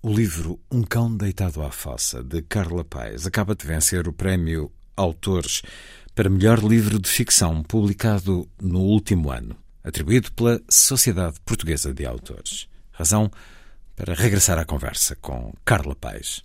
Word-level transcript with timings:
O 0.00 0.12
livro 0.12 0.60
Um 0.70 0.84
Cão 0.84 1.16
Deitado 1.16 1.60
à 1.60 1.72
Fossa, 1.72 2.22
de 2.22 2.40
Carla 2.42 2.84
Paes, 2.84 3.26
acaba 3.26 3.56
de 3.56 3.66
vencer 3.66 4.06
o 4.06 4.12
prémio 4.12 4.70
Autores 4.96 5.60
para 6.14 6.30
melhor 6.30 6.60
livro 6.60 7.00
de 7.00 7.08
ficção 7.08 7.64
publicado 7.64 8.48
no 8.62 8.78
último 8.80 9.28
ano, 9.30 9.56
atribuído 9.82 10.30
pela 10.32 10.60
Sociedade 10.70 11.40
Portuguesa 11.44 11.92
de 11.92 12.06
Autores. 12.06 12.68
Razão 12.92 13.28
para 13.96 14.14
regressar 14.14 14.56
à 14.56 14.64
conversa 14.64 15.16
com 15.16 15.52
Carla 15.64 15.96
Paes. 15.96 16.44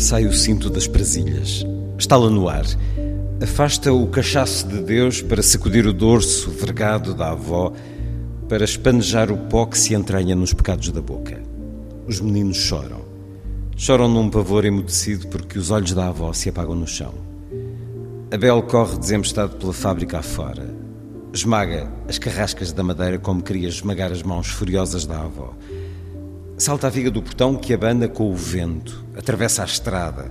Sai 0.00 0.26
o 0.26 0.32
cinto 0.32 0.70
das 0.70 0.86
presilhas. 0.86 1.64
Estala 1.98 2.30
no 2.30 2.48
ar. 2.48 2.64
Afasta 3.42 3.92
o 3.92 4.06
cachaço 4.06 4.66
de 4.66 4.80
Deus 4.80 5.20
para 5.20 5.42
sacudir 5.42 5.86
o 5.86 5.92
dorso 5.92 6.50
vergado 6.50 7.14
da 7.14 7.30
avó, 7.30 7.72
para 8.48 8.64
espanejar 8.64 9.30
o 9.30 9.36
pó 9.36 9.66
que 9.66 9.78
se 9.78 9.94
entranha 9.94 10.34
nos 10.34 10.52
pecados 10.52 10.90
da 10.90 11.00
boca. 11.00 11.40
Os 12.06 12.20
meninos 12.20 12.56
choram. 12.56 13.02
Choram 13.76 14.08
num 14.08 14.28
pavor 14.28 14.64
emudecido 14.64 15.28
porque 15.28 15.58
os 15.58 15.70
olhos 15.70 15.92
da 15.92 16.08
avó 16.08 16.32
se 16.32 16.48
apagam 16.48 16.74
no 16.74 16.86
chão. 16.86 17.14
Abel 18.32 18.62
corre 18.62 18.98
desembestado 18.98 19.56
pela 19.56 19.72
fábrica 19.72 20.18
afora. 20.18 20.74
Esmaga 21.32 21.90
as 22.08 22.18
carrascas 22.18 22.72
da 22.72 22.82
madeira 22.82 23.18
como 23.18 23.42
queria 23.42 23.68
esmagar 23.68 24.10
as 24.10 24.22
mãos 24.22 24.48
furiosas 24.48 25.06
da 25.06 25.20
avó. 25.20 25.54
Salta 26.60 26.88
a 26.88 26.90
viga 26.90 27.10
do 27.10 27.22
portão 27.22 27.56
que 27.56 27.72
abana 27.72 28.06
com 28.06 28.30
o 28.30 28.36
vento, 28.36 29.02
atravessa 29.16 29.62
a 29.62 29.64
estrada. 29.64 30.30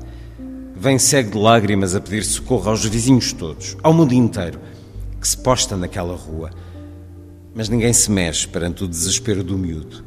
Vem 0.76 1.00
cego 1.00 1.32
de 1.32 1.38
lágrimas 1.40 1.96
a 1.96 2.00
pedir 2.00 2.24
socorro 2.24 2.70
aos 2.70 2.86
vizinhos 2.86 3.34
todos, 3.34 3.76
ao 3.82 3.92
mundo 3.92 4.14
inteiro, 4.14 4.60
que 5.20 5.28
se 5.28 5.36
posta 5.36 5.76
naquela 5.76 6.16
rua. 6.16 6.52
Mas 7.56 7.68
ninguém 7.68 7.92
se 7.94 8.12
mexe 8.12 8.48
perante 8.48 8.84
o 8.84 8.88
desespero 8.88 9.44
do 9.44 9.58
miúdo. 9.58 10.06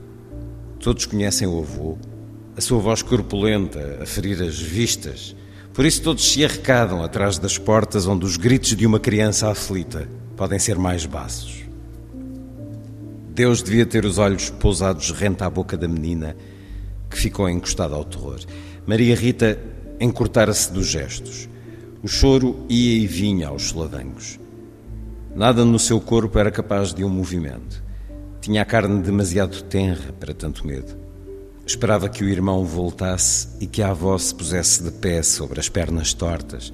Todos 0.79 1.07
conhecem 1.07 1.49
o 1.49 1.59
avô, 1.59 1.99
a 2.57 2.61
sua 2.61 2.79
voz 2.79 3.03
corpulenta 3.03 3.99
a 4.01 4.07
ferir 4.07 4.41
as 4.45 4.61
vistas. 4.61 5.35
Por 5.75 5.85
isso 5.85 6.03
todos 6.03 6.33
se 6.33 6.45
arrecadam 6.45 7.03
atrás 7.03 7.37
das 7.37 7.59
portas 7.59 8.07
onde 8.07 8.25
os 8.25 8.37
gritos 8.37 8.77
de 8.77 8.87
uma 8.87 9.01
criança 9.01 9.51
aflita 9.51 10.09
podem 10.37 10.61
ser 10.61 10.79
mais 10.79 11.05
baços. 11.05 11.62
Deus 13.35 13.63
devia 13.63 13.87
ter 13.87 14.05
os 14.05 14.19
olhos 14.19 14.51
pousados 14.51 15.11
rente 15.11 15.43
à 15.43 15.49
boca 15.49 15.75
da 15.75 15.89
menina, 15.89 16.37
que 17.09 17.17
ficou 17.17 17.49
encostada 17.49 17.95
ao 17.95 18.05
terror. 18.05 18.41
Maria 18.87 19.17
Rita 19.17 19.59
encurtara-se 19.99 20.71
dos 20.71 20.87
gestos. 20.87 21.49
O 22.03 22.09
choro 22.09 22.67
ia 22.69 23.03
e 23.03 23.07
vinha 23.07 23.49
aos 23.49 23.71
soladangos. 23.71 24.39
Nada 25.35 25.65
no 25.65 25.79
seu 25.79 25.99
corpo 25.99 26.39
era 26.39 26.51
capaz 26.51 26.93
de 26.93 27.03
um 27.05 27.09
movimento. 27.09 27.83
Tinha 28.43 28.61
a 28.61 28.67
carne 28.67 29.01
demasiado 29.01 29.63
tenra 29.63 30.13
para 30.13 30.35
tanto 30.35 30.67
medo. 30.67 30.95
Esperava 31.67 32.11
que 32.11 32.23
o 32.23 32.29
irmão 32.29 32.67
voltasse 32.67 33.49
e 33.63 33.67
que 33.67 33.81
a 33.81 33.93
avó 33.93 34.19
se 34.19 34.35
pusesse 34.35 34.83
de 34.83 34.91
pé 34.91 35.23
sobre 35.23 35.59
as 35.59 35.71
pernas 35.71 36.13
tortas, 36.13 36.71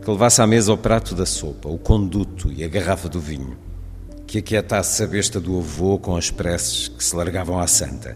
que 0.00 0.10
levasse 0.10 0.40
à 0.40 0.46
mesa 0.46 0.72
o 0.72 0.78
prato 0.78 1.14
da 1.14 1.26
sopa, 1.26 1.68
o 1.68 1.76
conduto 1.76 2.50
e 2.50 2.64
a 2.64 2.68
garrafa 2.68 3.06
do 3.06 3.20
vinho 3.20 3.67
que 4.28 4.38
aquietasse 4.38 5.02
a 5.02 5.06
besta 5.06 5.40
do 5.40 5.56
avô 5.56 5.98
com 5.98 6.14
as 6.14 6.30
preces 6.30 6.86
que 6.86 7.02
se 7.02 7.16
largavam 7.16 7.58
à 7.58 7.66
santa. 7.66 8.14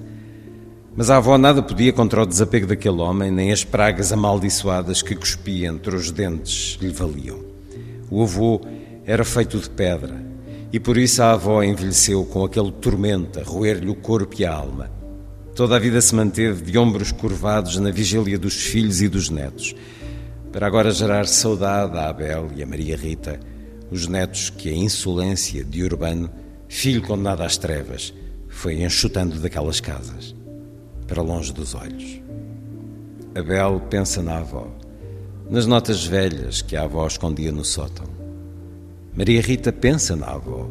Mas 0.95 1.09
a 1.09 1.17
avó 1.17 1.39
nada 1.39 1.63
podia 1.63 1.91
contra 1.91 2.23
o 2.23 2.27
desapego 2.27 2.67
daquele 2.67 3.01
homem, 3.01 3.31
nem 3.31 3.51
as 3.51 3.65
pragas 3.65 4.13
amaldiçoadas 4.13 5.01
que 5.01 5.17
cuspia 5.17 5.69
entre 5.69 5.97
os 5.97 6.11
dentes 6.11 6.77
lhe 6.83 6.91
valiam. 6.91 7.41
O 8.11 8.23
avô 8.23 8.61
era 9.07 9.25
feito 9.25 9.59
de 9.59 9.71
pedra, 9.71 10.23
e 10.71 10.79
por 10.79 10.99
isso 10.99 11.23
a 11.23 11.33
avó 11.33 11.63
envelheceu 11.63 12.27
com 12.27 12.45
aquele 12.45 12.73
tormento 12.73 13.41
a 13.41 13.43
roer-lhe 13.43 13.89
o 13.89 13.95
corpo 13.95 14.37
e 14.39 14.45
a 14.45 14.53
alma. 14.53 14.91
Toda 15.55 15.77
a 15.77 15.79
vida 15.79 15.99
se 16.03 16.15
manteve 16.15 16.61
de 16.61 16.77
ombros 16.77 17.11
curvados 17.11 17.79
na 17.79 17.91
vigília 17.91 18.39
dos 18.39 18.55
filhos 18.55 19.01
e 19.01 19.09
dos 19.09 19.31
netos, 19.31 19.75
para 20.53 20.67
agora 20.67 20.91
gerar 20.91 21.27
saudade 21.27 21.97
a 21.97 22.11
Abel 22.11 22.51
e 22.55 22.63
a 22.63 22.67
Maria 22.67 22.99
Rita, 22.99 23.41
os 23.93 24.09
netos 24.09 24.49
que 24.49 24.71
a 24.71 24.75
insolência 24.75 25.63
de 25.63 25.85
Urbano, 25.85 26.31
filho 26.67 27.03
condenado 27.03 27.43
às 27.43 27.59
trevas, 27.59 28.15
foi 28.49 28.83
enxutando 28.83 29.39
daquelas 29.39 29.81
casas, 29.81 30.35
para 31.07 31.21
longe 31.21 31.53
dos 31.53 31.75
olhos. 31.75 32.23
Abel 33.35 33.83
pensa 33.91 34.23
na 34.23 34.39
avó, 34.39 34.67
nas 35.51 35.67
notas 35.67 36.07
velhas 36.07 36.63
que 36.63 36.75
a 36.75 36.85
avó 36.85 37.07
escondia 37.07 37.53
no 37.53 37.67
sótão. 37.67 38.07
Maria 39.15 39.43
Rita 39.43 39.71
pensa 39.71 40.17
na 40.17 40.29
avó, 40.29 40.71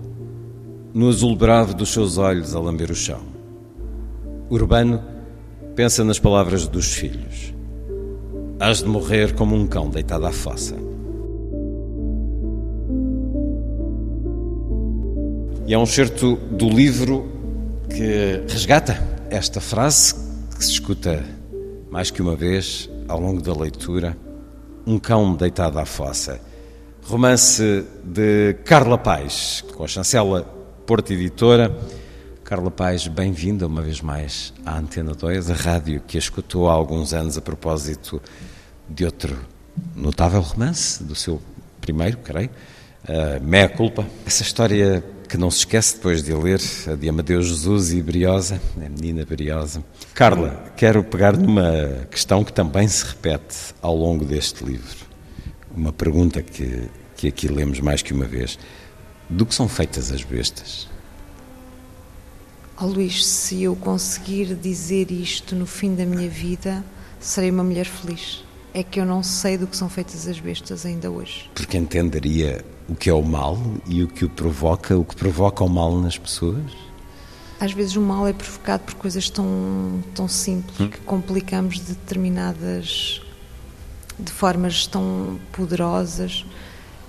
no 0.91 1.07
azul 1.07 1.35
bravo 1.35 1.75
dos 1.75 1.93
seus 1.93 2.17
olhos 2.17 2.55
a 2.55 2.59
lamber 2.59 2.89
o 2.89 2.95
chão. 2.95 3.21
Urbano 4.49 4.99
pensa 5.75 6.03
nas 6.03 6.17
palavras 6.17 6.67
dos 6.67 6.91
filhos. 6.91 7.53
Hás 8.59 8.79
de 8.79 8.89
morrer 8.89 9.35
como 9.35 9.55
um 9.55 9.67
cão 9.67 9.91
deitado 9.91 10.25
à 10.25 10.31
fossa. 10.31 10.90
E 15.71 15.73
é 15.73 15.77
um 15.77 15.85
certo 15.85 16.35
do 16.35 16.69
livro 16.69 17.31
que 17.89 18.43
resgata 18.51 19.01
esta 19.29 19.61
frase 19.61 20.13
que 20.57 20.65
se 20.65 20.71
escuta 20.71 21.23
mais 21.89 22.11
que 22.11 22.21
uma 22.21 22.35
vez 22.35 22.89
ao 23.07 23.21
longo 23.21 23.41
da 23.41 23.53
leitura: 23.53 24.17
Um 24.85 24.99
cão 24.99 25.33
deitado 25.33 25.79
à 25.79 25.85
fossa. 25.85 26.41
Romance 27.03 27.85
de 28.03 28.53
Carla 28.65 28.97
Paz, 28.97 29.63
com 29.73 29.85
a 29.85 29.87
chancela 29.87 30.41
Porta 30.85 31.13
Editora. 31.13 31.73
Carla 32.43 32.69
Paz, 32.69 33.07
bem-vinda 33.07 33.65
uma 33.65 33.81
vez 33.81 34.01
mais 34.01 34.53
à 34.65 34.77
Antena 34.77 35.13
2, 35.13 35.51
a 35.51 35.53
rádio 35.53 36.01
que 36.05 36.17
a 36.17 36.19
escutou 36.19 36.67
há 36.67 36.73
alguns 36.73 37.13
anos 37.13 37.37
a 37.37 37.41
propósito 37.41 38.21
de 38.89 39.05
outro 39.05 39.39
notável 39.95 40.41
romance, 40.41 41.01
do 41.01 41.15
seu 41.15 41.41
primeiro, 41.79 42.17
creio, 42.17 42.49
uh, 43.07 43.43
Meia 43.43 43.69
Culpa. 43.69 44.05
Essa 44.25 44.43
história 44.43 45.03
que 45.27 45.37
não 45.37 45.49
se 45.49 45.59
esquece 45.59 45.95
depois 45.95 46.21
de 46.21 46.33
ler, 46.33 46.59
a 46.87 46.95
de 46.95 47.07
Amadeu 47.07 47.41
Jesus 47.41 47.93
e 47.93 48.01
Briosa, 48.01 48.61
a 48.75 48.89
menina 48.89 49.25
Briosa. 49.25 49.81
Carla, 50.13 50.71
quero 50.75 51.03
pegar 51.03 51.37
numa 51.37 52.05
questão 52.09 52.43
que 52.43 52.51
também 52.51 52.87
se 52.87 53.05
repete 53.05 53.73
ao 53.81 53.95
longo 53.95 54.25
deste 54.25 54.63
livro. 54.63 55.05
Uma 55.73 55.93
pergunta 55.93 56.41
que, 56.41 56.89
que 57.15 57.29
aqui 57.29 57.47
lemos 57.47 57.79
mais 57.79 58.01
que 58.01 58.13
uma 58.13 58.25
vez. 58.25 58.59
Do 59.29 59.45
que 59.45 59.55
são 59.55 59.69
feitas 59.69 60.11
as 60.11 60.21
bestas? 60.21 60.89
Oh, 62.77 62.87
Luís, 62.87 63.25
se 63.25 63.63
eu 63.63 63.75
conseguir 63.75 64.55
dizer 64.55 65.11
isto 65.11 65.55
no 65.55 65.65
fim 65.65 65.95
da 65.95 66.05
minha 66.05 66.29
vida, 66.29 66.83
serei 67.21 67.51
uma 67.51 67.63
mulher 67.63 67.85
feliz. 67.85 68.43
É 68.73 68.83
que 68.83 68.99
eu 68.99 69.05
não 69.05 69.21
sei 69.21 69.57
do 69.57 69.67
que 69.67 69.75
são 69.75 69.89
feitas 69.89 70.27
as 70.27 70.39
bestas 70.39 70.85
ainda 70.85 71.11
hoje. 71.11 71.49
Porque 71.53 71.77
entenderia 71.77 72.63
o 72.87 72.95
que 72.95 73.09
é 73.09 73.13
o 73.13 73.21
mal 73.21 73.57
e 73.85 74.03
o 74.03 74.07
que 74.07 74.25
o 74.25 74.29
provoca, 74.29 74.97
o 74.97 75.03
que 75.03 75.15
provoca 75.15 75.63
o 75.63 75.69
mal 75.69 75.97
nas 75.99 76.17
pessoas? 76.17 76.71
Às 77.59 77.73
vezes 77.73 77.95
o 77.95 78.01
mal 78.01 78.27
é 78.27 78.33
provocado 78.33 78.83
por 78.83 78.95
coisas 78.95 79.29
tão, 79.29 80.01
tão 80.15 80.27
simples 80.27 80.79
hum? 80.79 80.87
que 80.87 80.97
complicamos 80.99 81.75
de 81.75 81.93
determinadas. 81.93 83.21
de 84.17 84.31
formas 84.31 84.87
tão 84.87 85.39
poderosas. 85.51 86.45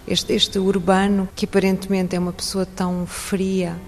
Este, 0.06 0.32
este 0.32 0.58
urbano, 0.58 1.28
que 1.34 1.44
aparentemente 1.44 2.16
é 2.16 2.18
uma 2.18 2.32
pessoa 2.32 2.66
tão 2.66 3.06
fria, 3.06 3.78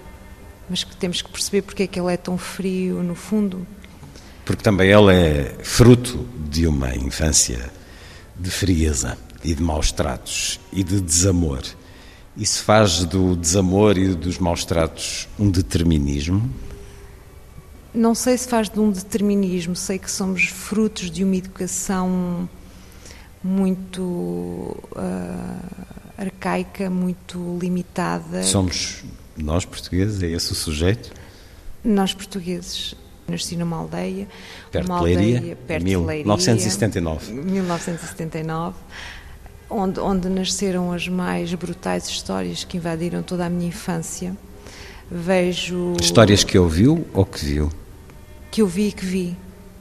mas 0.69 0.83
que 0.83 0.95
temos 0.95 1.21
que 1.21 1.29
perceber 1.29 1.61
porque 1.61 1.83
é 1.83 1.87
que 1.87 1.99
ele 1.99 2.13
é 2.13 2.17
tão 2.17 2.37
frio 2.37 3.03
no 3.03 3.15
fundo. 3.15 3.65
Porque 4.45 4.61
também 4.61 4.91
ele 4.91 5.11
é 5.11 5.55
fruto 5.63 6.25
de 6.49 6.67
uma 6.67 6.95
infância 6.95 7.71
de 8.37 8.51
frieza 8.51 9.17
e 9.43 9.55
de 9.55 9.61
maus 9.61 9.91
tratos 9.91 10.59
e 10.71 10.83
de 10.83 10.99
desamor 10.99 11.63
Isso 12.37 12.63
faz 12.63 13.03
do 13.05 13.35
desamor 13.35 13.97
e 13.97 14.13
dos 14.13 14.37
maus 14.37 14.63
tratos 14.63 15.27
um 15.39 15.49
determinismo? 15.49 16.49
Não 17.93 18.13
sei 18.13 18.37
se 18.37 18.47
faz 18.47 18.69
de 18.69 18.79
um 18.79 18.91
determinismo, 18.91 19.75
sei 19.75 19.97
que 19.97 20.11
somos 20.11 20.47
frutos 20.47 21.09
de 21.09 21.23
uma 21.23 21.35
educação 21.35 22.47
muito 23.41 24.01
uh, 24.01 25.85
arcaica, 26.17 26.89
muito 26.89 27.57
limitada. 27.61 28.43
Somos 28.43 29.03
nós 29.37 29.63
portugueses, 29.63 30.21
é 30.21 30.27
esse 30.27 30.51
o 30.51 30.55
sujeito? 30.55 31.11
Nós 31.83 32.13
portugueses. 32.13 32.95
Nasci 33.27 33.55
numa 33.55 33.77
aldeia, 33.77 34.27
perto 34.71 34.87
uma 34.87 34.99
de 34.99 35.03
Leiria, 35.05 35.37
aldeia 35.37 35.55
perto 35.67 35.83
mil, 35.83 36.01
de 36.01 36.05
Leiria, 36.05 36.25
1979. 36.25 37.33
1979, 37.33 38.75
onde, 39.69 39.99
onde 39.99 40.29
nasceram 40.29 40.91
as 40.91 41.07
mais 41.07 41.53
brutais 41.53 42.07
histórias 42.07 42.63
que 42.63 42.77
invadiram 42.77 43.23
toda 43.23 43.45
a 43.45 43.49
minha 43.49 43.67
infância. 43.67 44.35
Vejo 45.09 45.93
histórias 46.01 46.43
que 46.43 46.57
ouviu 46.57 47.05
ou 47.13 47.25
que 47.25 47.45
viu? 47.45 47.71
Que 48.51 48.61
eu 48.61 48.67
vi 48.67 48.87
e 48.87 48.91
que 48.91 49.05
vi, 49.05 49.37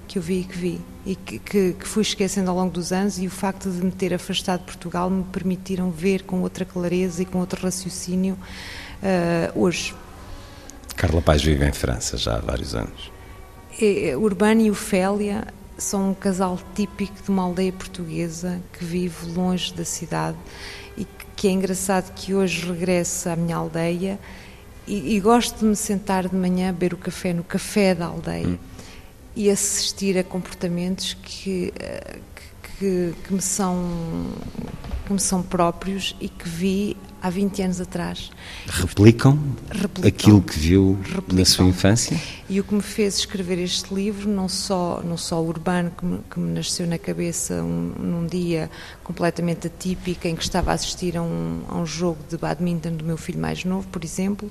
que 0.08 0.18
eu 0.18 0.22
vi 0.22 0.40
e 0.40 0.44
que 0.44 0.58
vi 0.58 0.80
e 1.06 1.14
que, 1.14 1.38
que, 1.38 1.72
que, 1.74 1.86
fui 1.86 2.02
esquecendo 2.02 2.50
ao 2.50 2.56
longo 2.56 2.72
dos 2.72 2.92
anos 2.92 3.18
e 3.18 3.26
o 3.26 3.30
facto 3.30 3.70
de 3.70 3.84
me 3.84 3.90
ter 3.90 4.14
afastado 4.14 4.60
de 4.60 4.66
Portugal 4.66 5.10
me 5.10 5.22
permitiram 5.24 5.90
ver 5.90 6.22
com 6.22 6.40
outra 6.40 6.64
clareza 6.64 7.22
e 7.22 7.26
com 7.26 7.38
outro 7.38 7.62
raciocínio 7.62 8.38
uh, 9.02 9.60
hoje. 9.60 9.94
Carla 10.96 11.20
Paz 11.20 11.42
vive 11.42 11.66
em 11.66 11.72
França 11.72 12.16
já 12.16 12.36
há 12.36 12.40
vários 12.40 12.74
anos. 12.74 13.13
É, 13.80 14.16
Urbano 14.16 14.60
e 14.60 14.70
Ofélia 14.70 15.46
são 15.76 16.10
um 16.10 16.14
casal 16.14 16.58
típico 16.74 17.22
de 17.22 17.30
uma 17.30 17.42
aldeia 17.42 17.72
portuguesa 17.72 18.60
que 18.72 18.84
vive 18.84 19.26
longe 19.32 19.72
da 19.74 19.84
cidade 19.84 20.38
e 20.96 21.06
que 21.34 21.48
é 21.48 21.50
engraçado 21.50 22.12
que 22.14 22.34
hoje 22.34 22.66
regresse 22.66 23.28
à 23.28 23.34
minha 23.34 23.56
aldeia 23.56 24.18
e, 24.86 25.16
e 25.16 25.20
gosto 25.20 25.58
de 25.58 25.64
me 25.64 25.74
sentar 25.74 26.28
de 26.28 26.36
manhã 26.36 26.68
a 26.68 26.72
beber 26.72 26.94
o 26.94 26.96
café 26.96 27.32
no 27.32 27.42
café 27.42 27.94
da 27.94 28.06
aldeia. 28.06 28.46
Hum 28.46 28.58
e 29.36 29.50
assistir 29.50 30.16
a 30.16 30.24
comportamentos 30.24 31.14
que, 31.14 31.72
eh, 31.78 32.18
que, 32.78 33.14
que, 33.24 33.34
me 33.34 33.42
são, 33.42 33.76
que 35.06 35.12
me 35.12 35.18
são 35.18 35.42
próprios 35.42 36.14
e 36.20 36.28
que 36.28 36.48
vi 36.48 36.96
há 37.24 37.30
20 37.30 37.62
anos 37.62 37.80
atrás. 37.80 38.30
Replicam, 38.66 39.38
Replicam 39.70 40.06
aquilo 40.06 40.42
que 40.42 40.58
viu 40.58 40.98
Replicam. 41.02 41.38
na 41.38 41.44
sua 41.46 41.64
infância? 41.64 42.20
E 42.50 42.60
o 42.60 42.64
que 42.64 42.74
me 42.74 42.82
fez 42.82 43.16
escrever 43.20 43.58
este 43.58 43.94
livro, 43.94 44.28
não 44.28 44.46
só, 44.46 45.00
não 45.02 45.16
só 45.16 45.42
o 45.42 45.48
urbano 45.48 45.90
que 45.96 46.04
me, 46.04 46.20
que 46.30 46.38
me 46.38 46.52
nasceu 46.52 46.86
na 46.86 46.98
cabeça 46.98 47.62
um, 47.62 47.94
num 47.98 48.26
dia 48.26 48.70
completamente 49.02 49.68
atípico 49.68 50.28
em 50.28 50.36
que 50.36 50.42
estava 50.42 50.70
a 50.70 50.74
assistir 50.74 51.16
a 51.16 51.22
um, 51.22 51.62
a 51.66 51.78
um 51.78 51.86
jogo 51.86 52.18
de 52.28 52.36
badminton 52.36 52.92
do 52.92 53.04
meu 53.06 53.16
filho 53.16 53.40
mais 53.40 53.64
novo, 53.64 53.88
por 53.88 54.04
exemplo, 54.04 54.50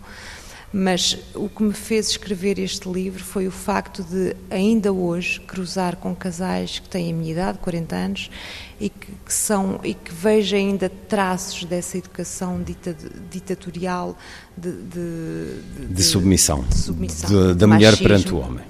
mas 0.73 1.19
o 1.35 1.47
que 1.47 1.61
me 1.61 1.71
fez 1.71 2.09
escrever 2.09 2.57
este 2.57 2.89
livro 2.89 3.23
foi 3.23 3.47
o 3.47 3.51
facto 3.51 4.01
de, 4.03 4.35
ainda 4.49 4.91
hoje, 4.91 5.39
cruzar 5.41 5.97
com 5.97 6.15
casais 6.15 6.79
que 6.79 6.89
têm 6.89 7.11
a 7.11 7.15
minha 7.15 7.31
idade, 7.31 7.59
40 7.59 7.95
anos, 7.95 8.31
e 8.79 8.89
que, 8.89 9.11
que 9.23 9.33
são 9.33 9.79
e 9.83 9.93
que 9.93 10.11
vejo 10.11 10.55
ainda 10.55 10.89
traços 10.89 11.63
dessa 11.63 11.99
educação 11.99 12.61
dita, 12.63 12.97
ditatorial 13.29 14.17
de, 14.57 14.71
de, 14.71 15.61
de, 15.77 15.93
de 15.93 16.03
submissão, 16.03 16.65
submissão 16.71 17.55
da 17.55 17.67
mulher 17.67 17.95
perante 17.95 18.33
o 18.33 18.39
homem. 18.39 18.65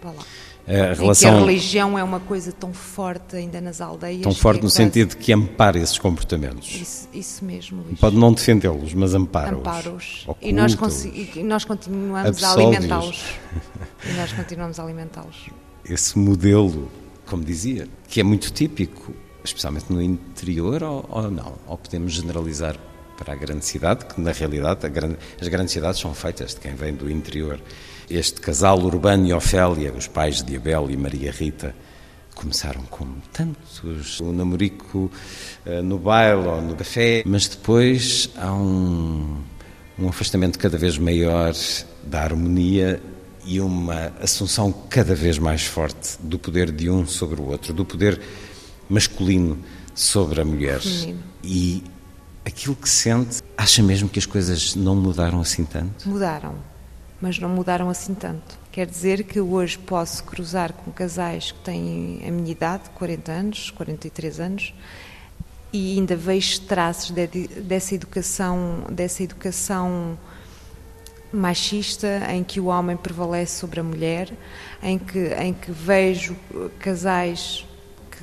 Voilà. 0.00 0.20
A 0.66 0.94
relação... 0.94 1.36
a 1.36 1.40
religião 1.40 1.98
é 1.98 2.04
uma 2.04 2.20
coisa 2.20 2.52
tão 2.52 2.72
forte 2.72 3.36
ainda 3.36 3.60
nas 3.60 3.80
aldeias. 3.80 4.22
Tão 4.22 4.32
forte 4.32 4.58
é 4.58 4.62
no 4.62 4.68
quase... 4.68 4.76
sentido 4.76 5.10
de 5.10 5.16
que 5.16 5.32
ampara 5.32 5.78
esses 5.78 5.98
comportamentos. 5.98 6.74
Isso, 6.74 7.08
isso 7.12 7.44
mesmo, 7.44 7.82
Luís. 7.82 7.98
Pode 7.98 8.16
não 8.16 8.32
defendê-los, 8.32 8.94
mas 8.94 9.14
ampara-os. 9.14 9.58
Ampara-os. 9.58 10.26
E 10.40 10.52
nós, 10.52 10.74
e 11.04 11.42
nós 11.42 11.64
continuamos 11.64 12.44
a 12.44 12.52
alimentá-los. 12.52 13.24
e 14.08 14.12
nós 14.12 14.32
continuamos 14.32 14.78
a 14.78 14.82
alimentá-los. 14.84 15.50
Esse 15.84 16.18
modelo, 16.18 16.90
como 17.26 17.42
dizia, 17.42 17.88
que 18.08 18.20
é 18.20 18.22
muito 18.22 18.52
típico, 18.52 19.12
especialmente 19.42 19.92
no 19.92 20.00
interior, 20.00 20.82
ou, 20.82 21.06
ou 21.08 21.30
não? 21.30 21.54
Ou 21.66 21.76
podemos 21.78 22.12
generalizar 22.12 22.76
para 23.20 23.34
a 23.34 23.36
grande 23.36 23.64
cidade, 23.64 24.06
que 24.06 24.20
na 24.20 24.32
realidade 24.32 24.88
grande, 24.88 25.18
as 25.40 25.46
grandes 25.46 25.72
cidades 25.74 26.00
são 26.00 26.14
feitas 26.14 26.54
de 26.54 26.60
quem 26.60 26.74
vem 26.74 26.94
do 26.94 27.08
interior 27.08 27.60
este 28.10 28.40
casal 28.40 28.80
Urbano 28.80 29.24
e 29.26 29.32
Ofélia, 29.32 29.92
os 29.92 30.08
pais 30.08 30.42
de 30.42 30.56
Abel 30.56 30.90
e 30.90 30.96
Maria 30.96 31.30
Rita, 31.30 31.72
começaram 32.34 32.82
como 32.90 33.22
tantos, 33.32 34.18
o 34.18 34.32
namorico 34.32 35.10
uh, 35.64 35.82
no 35.82 35.96
baile 35.96 36.46
ou 36.46 36.60
no 36.60 36.74
café, 36.74 37.22
mas 37.24 37.46
depois 37.46 38.28
há 38.36 38.52
um, 38.52 39.40
um 39.96 40.08
afastamento 40.08 40.58
cada 40.58 40.76
vez 40.76 40.98
maior 40.98 41.54
da 42.02 42.22
harmonia 42.22 43.00
e 43.44 43.60
uma 43.60 44.12
assunção 44.20 44.72
cada 44.88 45.14
vez 45.14 45.38
mais 45.38 45.64
forte 45.64 46.16
do 46.20 46.38
poder 46.38 46.72
de 46.72 46.90
um 46.90 47.06
sobre 47.06 47.40
o 47.40 47.46
outro, 47.46 47.72
do 47.72 47.84
poder 47.84 48.20
masculino 48.88 49.56
sobre 49.94 50.40
a 50.40 50.44
mulher. 50.44 50.80
E 51.44 51.84
aquilo 52.44 52.74
que 52.74 52.88
sente, 52.88 53.42
acha 53.56 53.82
mesmo 53.82 54.08
que 54.08 54.18
as 54.18 54.26
coisas 54.26 54.74
não 54.74 54.96
mudaram 54.96 55.40
assim 55.40 55.64
tanto? 55.64 56.08
Mudaram 56.08 56.70
mas 57.20 57.38
não 57.38 57.48
mudaram 57.48 57.90
assim 57.90 58.14
tanto. 58.14 58.58
Quer 58.72 58.86
dizer 58.86 59.24
que 59.24 59.40
hoje 59.40 59.76
posso 59.78 60.24
cruzar 60.24 60.72
com 60.72 60.90
casais 60.90 61.52
que 61.52 61.58
têm 61.60 62.22
a 62.26 62.30
minha 62.30 62.50
idade, 62.50 62.84
40 62.94 63.32
anos, 63.32 63.70
43 63.70 64.40
anos, 64.40 64.74
e 65.72 65.98
ainda 65.98 66.16
vejo 66.16 66.62
traços 66.62 67.10
de, 67.10 67.26
dessa 67.26 67.94
educação, 67.94 68.84
dessa 68.90 69.22
educação 69.22 70.18
machista 71.32 72.22
em 72.32 72.42
que 72.42 72.58
o 72.58 72.66
homem 72.66 72.96
prevalece 72.96 73.58
sobre 73.58 73.78
a 73.78 73.84
mulher, 73.84 74.32
em 74.82 74.98
que, 74.98 75.18
em 75.34 75.52
que 75.52 75.70
vejo 75.70 76.36
casais 76.80 77.66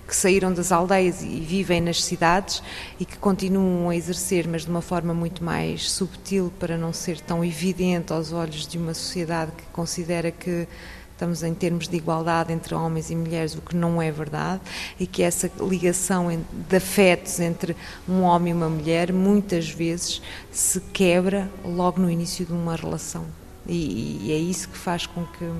que 0.07 0.15
saíram 0.15 0.54
das 0.54 0.71
aldeias 0.71 1.21
e 1.21 1.39
vivem 1.42 1.81
nas 1.81 2.04
cidades 2.04 2.63
e 2.98 3.04
que 3.04 3.18
continuam 3.18 3.89
a 3.89 3.95
exercer, 3.95 4.48
mas 4.48 4.63
de 4.63 4.69
uma 4.69 4.81
forma 4.81 5.13
muito 5.13 5.44
mais 5.44 5.92
subtil 5.92 6.51
para 6.57 6.77
não 6.77 6.94
ser 6.94 7.19
tão 7.19 7.44
evidente 7.44 8.13
aos 8.13 8.31
olhos 8.31 8.65
de 8.65 8.77
uma 8.77 8.94
sociedade 8.94 9.51
que 9.51 9.63
considera 9.74 10.31
que 10.31 10.65
estamos 11.12 11.42
em 11.42 11.54
termos 11.54 11.88
de 11.88 11.98
igualdade 11.98 12.54
entre 12.54 12.75
homens 12.75 13.09
e 13.09 13.15
mulheres, 13.15 13.56
o 13.56 13.62
que 13.62 13.75
não 13.75 14.00
é 14.00 14.12
verdade, 14.12 14.62
e 15.00 15.07
que 15.07 15.24
essa 15.24 15.51
ligação 15.59 16.30
de 16.69 16.75
afetos 16.75 17.39
entre 17.39 17.75
um 18.07 18.21
homem 18.21 18.54
e 18.54 18.56
uma 18.56 18.69
mulher 18.69 19.12
muitas 19.12 19.68
vezes 19.68 20.21
se 20.51 20.80
quebra 20.80 21.50
logo 21.65 22.00
no 22.00 22.09
início 22.09 22.45
de 22.45 22.54
uma 22.54 22.76
relação. 22.76 23.26
E, 23.66 24.28
e 24.28 24.31
é 24.31 24.37
isso 24.37 24.69
que 24.69 24.78
faz 24.78 25.07
com 25.07 25.26
que 25.26 25.52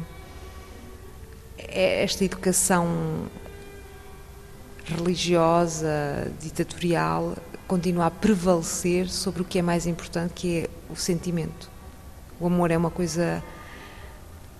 esta 1.58 2.24
educação 2.24 2.88
religiosa, 4.88 6.32
ditatorial, 6.41 7.36
continua 7.67 8.06
a 8.06 8.12
prevalecer 8.12 9.10
sobre 9.10 9.41
o 9.41 9.46
que 9.46 9.60
é 9.60 9.62
mais 9.62 9.86
importante, 9.86 10.34
que 10.34 10.60
é 10.60 10.70
o 10.89 10.96
sentimento. 10.96 11.70
O 12.39 12.48
amor 12.48 12.72
é 12.72 12.77
uma 12.77 12.89
coisa 12.89 13.44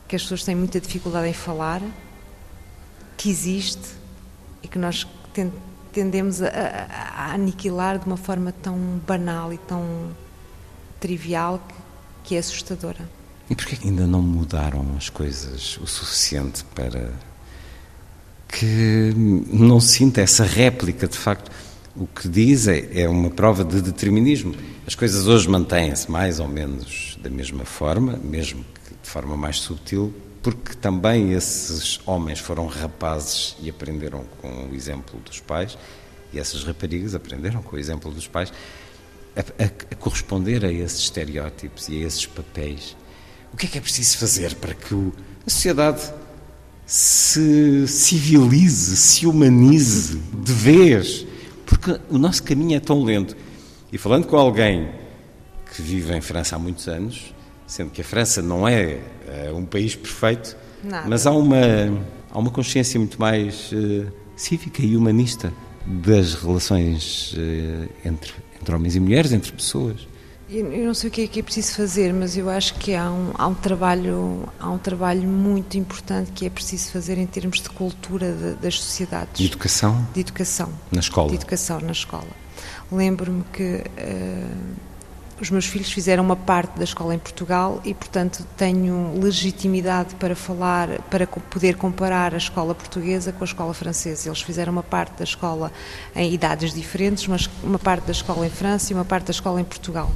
que 0.08 0.16
as 0.16 0.22
pessoas 0.22 0.44
têm 0.44 0.56
muita 0.56 0.80
dificuldade 0.80 1.28
em 1.28 1.34
falar, 1.34 1.82
que 3.16 3.30
existe 3.30 3.96
e 4.62 4.68
que 4.68 4.78
nós 4.78 5.08
tendemos 5.92 6.42
a, 6.42 6.48
a, 6.50 7.34
aniquilar 7.34 8.00
de 8.00 8.06
uma 8.06 8.18
forma 8.18 8.52
tão 8.52 8.78
banal 9.06 9.54
e 9.54 9.58
tão 9.58 10.12
trivial 11.00 11.62
que, 11.68 11.76
que 12.24 12.36
é 12.36 12.40
assustadora. 12.40 13.10
E 13.50 13.56
porquê 13.56 13.78
ainda 13.84 14.06
não 14.06 14.22
mudaram 14.22 14.96
as 14.98 15.10
coisas 15.10 15.78
o 15.78 15.88
suficiente 15.88 16.66
para 16.76 17.14
que 18.48 19.14
não 19.16 19.80
sinta 19.80 20.22
essa 20.22 20.44
réplica, 20.44 21.08
de 21.08 21.18
facto. 21.18 21.52
O 21.96 22.06
que 22.06 22.28
diz 22.28 22.68
é, 22.68 23.02
é 23.02 23.10
uma 23.10 23.30
prova 23.30 23.64
de 23.64 23.82
determinismo. 23.82 24.56
As 24.86 24.96
coisas 24.96 25.28
hoje 25.28 25.50
mantêm-se 25.50 26.10
mais 26.10 26.40
ou 26.40 26.48
menos 26.48 27.18
da 27.22 27.30
mesma 27.30 27.66
forma, 27.66 28.20
mesmo 28.24 28.64
que 28.86 28.94
de 29.02 29.10
forma 29.10 29.36
mais 29.36 29.58
subtil, 29.58 30.14
porque 30.42 30.76
também 30.76 31.34
esses 31.34 32.00
homens 32.06 32.40
foram 32.40 32.68
rapazes 32.68 33.58
e 33.62 33.70
aprenderam 33.70 34.24
com 34.40 34.70
o 34.72 34.76
exemplo 34.76 35.20
dos 35.26 35.40
pais, 35.40 35.78
e 36.32 36.40
essas 36.40 36.64
raparigas 36.64 37.16
aprenderam 37.16 37.62
com 37.62 37.76
o 37.76 37.80
exemplo 37.80 38.12
dos 38.12 38.28
pais 38.28 38.54
a, 39.36 39.64
a, 39.64 39.66
a 39.66 39.96
corresponder 39.96 40.64
a 40.66 40.72
esses 40.72 41.00
estereótipos 41.00 41.90
e 41.90 42.04
a 42.04 42.08
esses 42.08 42.26
papéis. 42.26 42.96
O 43.54 43.58
que 43.58 43.66
é 43.66 43.70
que 43.70 43.78
é 43.78 43.82
preciso 43.82 44.18
fazer 44.18 44.56
para 44.56 44.74
que 44.74 44.94
o, 44.94 45.14
a 45.46 45.50
sociedade 45.50 46.02
se 46.88 47.86
civilize, 47.86 48.96
se 48.96 49.28
humanize 49.28 50.18
de 50.18 50.54
vez, 50.54 51.28
porque 51.66 52.00
o 52.10 52.18
nosso 52.18 52.42
caminho 52.42 52.78
é 52.78 52.80
tão 52.80 53.04
lento. 53.04 53.36
E 53.92 53.98
falando 53.98 54.26
com 54.26 54.38
alguém 54.38 54.88
que 55.76 55.82
vive 55.82 56.16
em 56.16 56.22
França 56.22 56.56
há 56.56 56.60
muitos 56.60 56.88
anos, 56.88 57.36
sendo 57.68 57.92
que 57.92 58.00
a 58.00 58.04
França 58.06 58.42
não 58.42 58.66
é, 58.66 59.00
é 59.28 59.52
um 59.52 59.66
país 59.66 59.96
perfeito, 59.96 60.56
Nada. 60.82 61.10
mas 61.10 61.28
há 61.28 61.32
uma, 61.32 61.58
há 62.32 62.40
uma 62.40 62.50
consciência 62.50 62.98
muito 62.98 63.20
mais 63.20 63.70
uh, 63.74 64.10
cívica 64.38 64.82
e 64.82 64.96
humanista 64.96 65.52
das 65.86 66.36
relações 66.36 67.34
uh, 67.34 67.90
entre, 68.06 68.34
entre 68.62 68.74
homens 68.76 68.96
e 68.96 69.00
mulheres, 69.02 69.34
entre 69.34 69.52
pessoas. 69.52 70.08
Eu 70.50 70.86
não 70.86 70.94
sei 70.94 71.10
o 71.10 71.12
que 71.12 71.24
é 71.24 71.28
que 71.28 71.42
é 71.42 71.44
preciso 71.44 71.74
fazer, 71.74 72.14
mas 72.14 72.38
eu 72.38 72.50
acho 72.50 72.76
que 72.76 72.96
há 72.96 73.12
um, 73.12 73.32
há 73.34 73.48
um, 73.48 73.54
trabalho, 73.54 74.48
há 74.58 74.70
um 74.70 74.78
trabalho 74.78 75.28
muito 75.28 75.78
importante 75.78 76.32
que 76.32 76.46
é 76.46 76.50
preciso 76.50 76.90
fazer 76.90 77.18
em 77.18 77.28
termos 77.28 77.62
de 77.62 77.70
cultura 77.70 78.32
de, 78.32 78.54
das 78.54 78.80
sociedades. 78.80 79.34
De 79.36 79.46
educação? 79.46 80.08
De 80.14 80.22
educação. 80.22 80.70
Na 80.90 81.02
escola? 81.02 81.30
De 81.30 81.36
educação 81.36 81.82
na 81.82 81.92
escola. 81.92 82.30
Lembro-me 82.90 83.44
que 83.52 83.84
uh, 83.84 84.76
os 85.42 85.52
meus 85.52 85.66
filhos 85.66 85.92
fizeram 85.92 86.24
uma 86.24 86.38
parte 86.38 86.78
da 86.78 86.86
escola 86.86 87.14
em 87.14 87.20
Portugal 87.20 87.82
e, 87.84 87.94
portanto, 87.94 88.46
tenho 88.56 89.20
legitimidade 89.20 90.16
para 90.16 90.34
falar, 90.34 91.02
para 91.10 91.28
poder 91.28 91.76
comparar 91.76 92.34
a 92.34 92.38
escola 92.38 92.74
portuguesa 92.74 93.34
com 93.34 93.44
a 93.44 93.46
escola 93.46 93.74
francesa. 93.74 94.30
Eles 94.30 94.42
fizeram 94.42 94.72
uma 94.72 94.84
parte 94.84 95.18
da 95.18 95.26
escola 95.26 95.74
em 96.16 96.34
idades 96.34 96.74
diferentes, 96.74 97.28
mas 97.28 97.50
uma 97.62 97.78
parte 97.78 98.06
da 98.06 98.14
escola 98.14 98.48
em 98.48 98.50
França 98.50 98.94
e 98.94 98.96
uma 98.96 99.04
parte 99.06 99.26
da 99.26 99.32
escola 99.32 99.60
em 99.60 99.66
Portugal. 99.66 100.10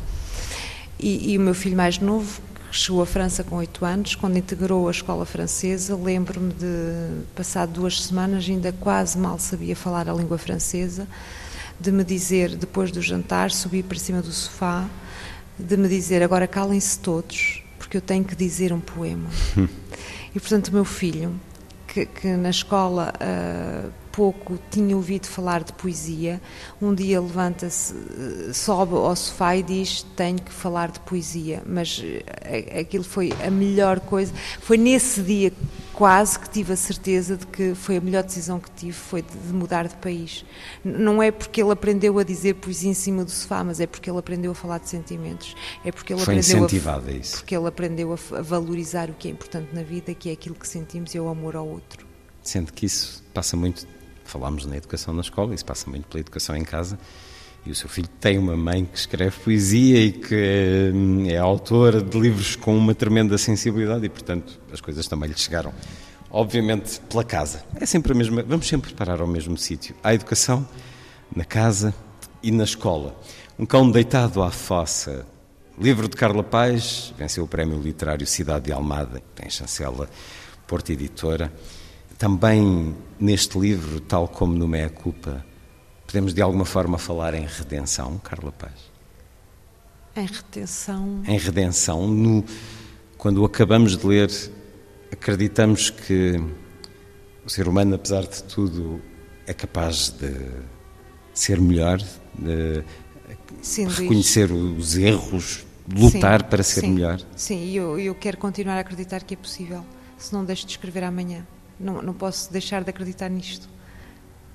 E, 1.01 1.31
e 1.31 1.38
o 1.38 1.41
meu 1.41 1.53
filho 1.55 1.75
mais 1.75 1.98
novo, 1.98 2.41
que 2.70 2.77
chegou 2.77 3.01
à 3.01 3.05
França 3.05 3.43
com 3.43 3.55
oito 3.58 3.84
anos, 3.84 4.15
quando 4.15 4.38
integrou 4.38 4.88
a 4.88 4.91
escola 4.91 5.25
francesa, 5.25 5.96
lembro-me 5.96 6.53
de, 6.53 7.25
passado 7.36 7.74
duas 7.74 8.03
semanas, 8.03 8.48
ainda 8.48 8.72
quase 8.72 9.17
mal 9.17 9.39
sabia 9.39 9.75
falar 9.75 10.08
a 10.08 10.13
língua 10.13 10.38
francesa, 10.38 11.08
de 11.79 11.91
me 11.91 12.03
dizer, 12.03 12.55
depois 12.55 12.91
do 12.91 13.01
jantar, 13.01 13.50
subir 13.50 13.84
para 13.84 13.98
cima 13.98 14.22
do 14.22 14.31
sofá 14.31 14.88
de 15.62 15.77
me 15.77 15.88
dizer 15.88 16.24
agora 16.24 16.48
calem-se 16.48 16.98
todos, 17.00 17.63
porque 17.77 17.98
eu 17.98 18.01
tenho 18.01 18.24
que 18.24 18.36
dizer 18.36 18.74
um 18.74 18.79
poema. 18.79 19.29
e 20.34 20.39
portanto, 20.39 20.70
o 20.70 20.74
meu 20.74 20.86
filho, 20.86 21.39
que, 21.88 22.05
que 22.05 22.27
na 22.36 22.50
escola 22.50 23.13
uh, 23.15 23.91
pouco 24.12 24.60
tinha 24.70 24.96
ouvido 24.96 25.27
falar 25.27 25.63
de 25.63 25.74
poesia, 25.74 26.41
um 26.82 26.94
dia 26.94 27.20
levanta-se, 27.20 27.94
ah, 27.94 28.53
sobe 28.53 28.94
ao 28.96 29.15
sofá 29.15 29.56
e 29.56 29.63
diz: 29.63 30.03
Tenho 30.15 30.41
que 30.41 30.51
falar 30.51 30.91
de 30.91 31.00
poesia. 31.01 31.63
Mas 31.65 32.00
uh, 32.00 32.80
aquilo 32.80 33.03
foi 33.03 33.32
a 33.46 33.50
melhor 33.50 34.00
coisa. 34.00 34.34
Foi 34.60 34.77
nesse 34.77 35.22
dia 35.22 35.53
quase 35.94 36.39
que 36.39 36.50
tive 36.50 36.74
a 36.74 36.75
certeza 36.75 37.38
de 37.38 37.46
que 37.46 37.75
foi 37.75 37.98
a 37.98 38.01
melhor 38.01 38.24
decisão 38.24 38.60
que 38.60 38.72
tive, 38.72 38.94
foi 38.94 39.22
de 39.22 39.53
mudar 39.53 39.88
de 39.88 39.96
país. 39.96 40.46
Não 40.84 41.22
é 41.22 41.32
porque 41.32 41.62
ele 41.62 41.72
aprendeu 41.72 42.18
a 42.20 42.24
dizer 42.24 42.56
poesia 42.56 42.89
em 42.89 42.94
cima 42.94 43.24
do 43.24 43.32
sofá, 43.32 43.63
mas 43.63 43.80
é 43.80 43.88
porque 43.88 44.10
ele 44.10 44.20
aprendeu 44.20 44.51
a 44.51 44.56
falar 44.56 44.80
de 44.80 44.89
sentimentos. 44.89 45.56
É 45.86 45.91
porque 45.91 46.13
ele 46.13 46.22
foi 46.22 46.36
aprendeu 46.36 46.58
incentivado 46.58 47.08
a, 47.08 47.12
a 47.12 47.15
isso. 47.15 47.38
Porque 47.38 47.56
ele 47.56 47.68
aprendeu 47.68 48.13
a, 48.13 48.41
valorizar 48.41 49.10
o 49.10 49.13
que 49.13 49.27
é 49.27 49.32
importante 49.32 49.74
na 49.74 49.84
vida, 49.84 50.13
que 50.13 50.30
é 50.30 50.34
aquilo 50.34 50.56
que 50.56 50.68
sentimos 50.68 51.13
e 51.13 51.18
é 51.18 51.22
o 51.22 51.30
amor 51.30 51.56
ao 51.56 51.68
outro. 51.68 52.06
Sendo 52.41 52.74
que 52.74 52.86
isso 52.86 53.24
passa 53.34 53.56
muito, 53.56 53.86
falámos 54.32 54.66
na 54.66 54.78
educação 54.78 55.14
na 55.14 55.22
escola, 55.22 55.54
isso 55.54 55.66
passa 55.66 55.90
muito 55.90 56.08
pela 56.08 56.22
educação 56.22 56.56
em 56.56 56.64
casa. 56.64 56.98
E 57.66 57.70
o 57.70 57.76
seu 57.76 57.88
filho 57.88 58.08
tem 58.20 58.40
uma 58.40 58.58
mãe 58.58 58.86
que 58.86 58.98
escreve 58.98 59.38
poesia 59.40 60.00
e 60.00 60.12
que 60.12 60.92
hum, 60.94 61.28
é 61.30 61.38
autora 61.38 62.02
de 62.02 62.20
livros 62.20 62.56
com 62.56 62.76
uma 62.76 62.96
tremenda 62.96 63.38
sensibilidade 63.38 64.04
e, 64.04 64.10
portanto, 64.10 64.60
as 64.74 64.82
coisas 64.82 65.08
também 65.08 65.30
lhe 65.30 65.38
chegaram. 65.38 65.72
Obviamente, 66.32 67.00
pela 67.02 67.24
casa. 67.24 67.64
É 67.76 67.86
sempre 67.86 68.14
a 68.14 68.16
mesma. 68.16 68.42
Vamos 68.42 68.68
sempre 68.68 68.94
parar 68.94 69.22
ao 69.22 69.28
mesmo 69.28 69.58
sítio. 69.58 69.94
Há 70.04 70.14
educação 70.14 70.68
na 71.36 71.46
casa 71.46 71.94
e 72.42 72.52
na 72.52 72.64
escola. 72.64 73.16
Um 73.60 73.66
cão 73.66 73.92
deitado 73.92 74.42
à 74.42 74.50
fossa. 74.50 75.26
Livro 75.78 76.08
de 76.08 76.16
Carla 76.16 76.44
Paz, 76.44 77.14
venceu 77.18 77.44
o 77.44 77.48
Prémio 77.48 77.80
Literário 77.80 78.26
Cidade 78.26 78.66
de 78.66 78.72
Almada, 78.72 79.22
tem 79.36 79.50
chancela 79.50 80.10
Porta 80.68 80.94
Editora. 80.94 81.52
Também 82.22 82.96
neste 83.20 83.58
livro, 83.58 84.00
tal 84.00 84.28
como 84.28 84.54
no 84.54 84.68
Meia 84.68 84.92
Culpa, 84.92 85.44
Podemos 86.12 86.34
de 86.34 86.42
alguma 86.42 86.66
forma 86.66 86.98
falar 86.98 87.34
em 87.34 87.46
redenção, 87.46 88.18
Carla 88.18 88.51
Paz? 88.51 88.92
Em 90.13 90.25
redenção. 90.25 91.24
Em 91.25 91.38
redenção, 91.38 92.06
no, 92.06 92.44
quando 93.18 93.46
acabamos 93.46 93.96
de 93.96 94.06
ler, 94.06 94.30
acreditamos 95.10 95.90
que 95.90 96.36
o 97.46 97.50
ser 97.50 97.66
humano, 97.66 97.96
apesar 97.96 98.24
de 98.24 98.44
tudo, 98.44 99.01
é 99.48 99.54
capaz 99.54 100.10
de 100.10 100.36
ser 101.34 101.62
melhor, 101.62 101.98
de 102.38 102.84
sim, 103.62 103.88
reconhecer 103.88 104.51
os 104.51 104.98
erros, 104.98 105.66
lutar 105.90 106.42
sim, 106.42 106.50
para 106.50 106.62
ser 106.62 106.82
sim, 106.82 106.92
melhor. 106.92 107.22
Sim, 107.38 107.63
e 107.63 107.78
eu, 107.78 107.98
eu 107.98 108.13
quero 108.13 108.36
continuar 108.38 108.75
a 108.75 108.82
acreditar 108.82 109.24
que 109.24 109.34
é 109.34 109.38
possível, 109.38 109.82
se 110.18 110.34
não 110.34 110.44
deixo 110.44 110.66
de 110.66 110.74
escrever 110.74 111.06
amanhã. 111.06 111.48
Não, 111.82 112.02
não 112.02 112.14
posso 112.14 112.52
deixar 112.52 112.84
de 112.84 112.90
acreditar 112.90 113.30
nisto 113.30 113.68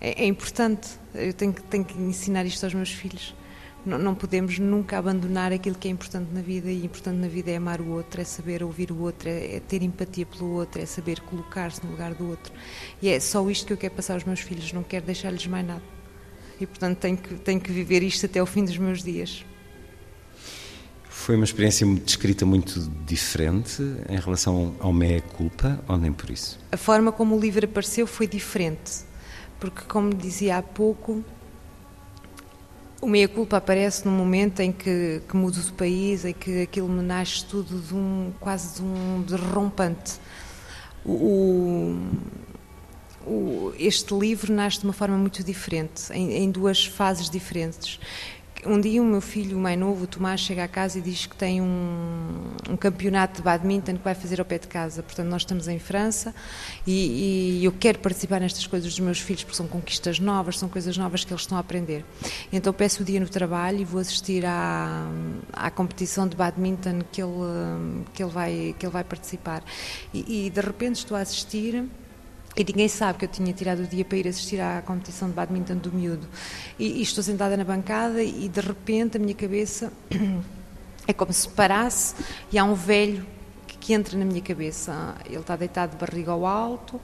é, 0.01 0.25
é 0.25 0.27
importante. 0.27 0.89
Eu 1.15 1.33
tenho 1.33 1.53
que, 1.53 1.63
tenho 1.63 1.85
que 1.85 1.99
ensinar 1.99 2.45
isto 2.47 2.65
aos 2.65 2.75
meus 2.75 2.91
filhos. 2.91 3.35
Não, 3.85 3.99
não, 3.99 4.15
podemos 4.17 4.59
nunca 4.59 4.99
abandonar 4.99 5.53
aquilo 5.53 5.77
que 5.77 5.87
é 5.87 5.91
importante 5.91 6.29
na 6.33 6.41
vida 6.41 6.69
e 6.69 6.85
importante 6.85 7.19
na 7.19 7.29
vida 7.29 7.53
é 7.53 7.57
amar 7.57 7.81
o 7.81 7.91
outro, 7.91 8.21
é 8.21 8.25
saber 8.25 8.65
ouvir 8.65 8.91
o 8.91 9.01
outro, 9.01 9.29
é, 9.29 9.57
é 9.57 9.61
ter 9.61 9.81
empatia 9.81 10.27
pelo 10.27 10.51
outro, 10.51 10.83
é 10.83 10.87
saber 10.87 11.21
colocar-se 11.21 11.85
no 11.85 11.93
lugar 11.93 12.13
do 12.13 12.29
outro. 12.29 12.53
E 13.01 13.09
é 13.09 13.21
só 13.21 13.49
isto 13.49 13.67
que 13.67 13.73
eu 13.73 13.77
quero 13.77 13.95
passar 13.95 14.15
aos 14.15 14.25
meus 14.25 14.41
filhos, 14.41 14.73
não 14.73 14.83
quero 14.83 15.07
deixar-lhes 15.07 15.47
mais 15.47 15.65
nada. 15.65 15.83
E 16.61 16.67
portanto 16.67 16.99
tenho 16.99 17.17
que, 17.17 17.35
tenho 17.37 17.61
que 17.61 17.71
viver 17.71 18.03
isto 18.03 18.27
até 18.27 18.43
o 18.43 18.47
fim 18.47 18.65
dos 18.65 18.77
meus 18.77 19.05
dias. 19.05 19.45
Foi 21.19 21.35
uma 21.35 21.45
experiência 21.45 21.85
descrita 21.87 22.47
muito 22.47 22.79
diferente 23.05 23.83
em 24.09 24.17
relação 24.17 24.77
ao 24.79 24.93
meia 24.93 25.21
culpa, 25.21 25.83
ou 25.89 25.97
nem 25.97 26.13
por 26.13 26.31
isso? 26.31 26.57
A 26.71 26.77
forma 26.77 27.11
como 27.11 27.37
o 27.37 27.41
livro 27.41 27.65
apareceu 27.65 28.07
foi 28.07 28.29
diferente 28.29 29.07
porque, 29.59 29.83
como 29.89 30.15
dizia 30.15 30.59
há 30.59 30.63
pouco, 30.63 31.25
o 33.01 33.09
meia-culpa 33.09 33.57
aparece 33.57 34.07
num 34.07 34.13
momento 34.13 34.61
em 34.61 34.71
que, 34.71 35.23
que 35.29 35.37
mudo 35.37 35.61
de 35.61 35.73
país, 35.73 36.25
em 36.25 36.33
que 36.33 36.63
aquilo 36.63 36.89
me 36.89 37.03
nasce 37.03 37.45
tudo 37.45 37.81
de 37.81 37.95
um, 37.95 38.33
quase 38.39 38.77
de 38.77 38.83
um 38.83 39.23
derrompante. 39.23 40.21
O, 41.05 41.97
o, 43.27 43.73
este 43.79 44.15
livro 44.15 44.53
nasce 44.53 44.81
de 44.81 44.85
uma 44.85 44.93
forma 44.93 45.17
muito 45.17 45.43
diferente, 45.43 46.13
em, 46.13 46.33
em 46.35 46.51
duas 46.51 46.85
fases 46.85 47.31
diferentes 47.31 47.99
um 48.67 48.81
dia 48.81 49.01
o 49.01 49.05
meu 49.05 49.21
filho, 49.21 49.59
mais 49.59 49.79
novo, 49.79 50.05
o 50.05 50.07
Tomás, 50.07 50.41
chega 50.41 50.65
à 50.65 50.69
casa 50.69 50.99
e 50.99 51.03
diz 51.03 51.27
que 51.27 51.37
tem 51.37 51.61
um, 51.61 52.53
um, 52.69 52.77
campeonato 52.77 53.37
de 53.37 53.43
badminton 53.43 53.97
que 53.97 54.05
vai 54.05 54.15
fazer 54.15 54.41
ao 54.41 54.45
pé 54.45 54.59
de 54.59 54.67
casa. 54.67 55.03
Portanto, 55.03 55.29
nós 55.29 55.43
estamos 55.43 55.69
em 55.69 55.79
França 55.79 56.35
e, 56.87 57.61
e, 57.61 57.65
eu 57.65 57.73
quero 57.73 57.99
participar 57.99 58.41
nestas 58.41 58.67
coisas 58.67 58.91
dos 58.91 59.01
meus 59.01 59.21
filhos 59.21 59.45
porque 59.45 59.57
são 59.57 59.67
conquistas 59.67 60.19
novas, 60.19 60.59
são 60.59 60.69
coisas 60.69 60.97
novas 60.97 61.25
que 61.25 61.33
eles 61.33 61.43
estão 61.43 61.57
a 61.57 61.61
aprender. 61.61 62.05
Então 62.53 62.73
peço 62.73 63.03
o 63.03 63.05
dia 63.05 63.21
no 63.21 63.29
trabalho 63.29 63.81
e 63.81 63.85
vou 63.85 64.01
assistir 64.01 64.45
à, 64.45 65.09
à 65.53 65.71
competição 65.71 66.27
de 66.27 66.37
badminton 66.37 67.01
que 67.13 67.23
ele, 67.23 68.05
que 68.13 68.23
ele, 68.23 68.33
vai, 68.33 68.75
que 68.79 68.85
ele 68.85 68.93
vai 68.93 69.05
participar. 69.05 69.63
E, 70.13 70.47
e 70.47 70.51
de 70.51 70.61
repente 70.61 70.97
estou 70.97 71.17
a 71.17 71.21
assistir 71.21 71.85
e 72.57 72.65
ninguém 72.65 72.89
sabe 72.89 73.19
que 73.19 73.25
eu 73.27 73.29
tinha 73.29 73.53
tirado 73.53 73.81
o 73.81 73.87
dia 73.87 74.05
para 74.05 74.17
ir 74.17 74.27
assistir 74.27 74.59
à 74.61 74.81
competição 74.81 75.29
de 75.29 75.35
badminton 75.35 75.77
do 75.77 75.93
miúdo. 75.93 76.27
E, 76.79 77.01
e 77.01 77.03
estou 77.03 77.23
sentada 77.23 77.55
na 77.55 77.65
bancada 77.65 78.23
e 78.23 78.49
de 78.49 78.61
repente 78.61 79.19
a 79.19 79.21
minha 79.21 79.35
cabeça 79.35 79.93
é 81.07 81.13
como 81.13 81.33
se 81.35 81.47
parasse 81.51 82.15
e 82.51 82.59
há 82.59 82.65
um 82.65 82.75
velho 82.75 83.27
que, 83.67 83.77
que 83.77 83.93
entra 83.93 84.19
na 84.19 84.25
minha 84.25 84.41
cabeça. 84.41 85.15
Ele 85.27 85.37
está 85.37 85.55
deitado 85.55 85.91
de 85.93 85.99
barriga 85.99 86.33
ao 86.33 86.47
alto, 86.47 86.99